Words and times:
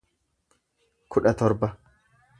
kudha 1.11 1.33
torba 1.37 1.69